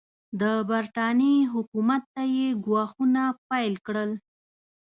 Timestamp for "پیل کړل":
3.49-4.11